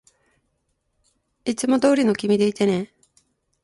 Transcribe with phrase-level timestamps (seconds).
[1.45, 2.91] いつもどうりの君でいてね